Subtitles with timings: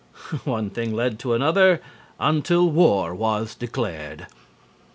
[0.45, 1.79] One thing led to another
[2.19, 4.25] until war was declared.